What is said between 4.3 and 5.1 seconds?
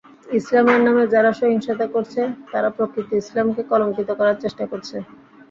চেষ্টা করছে।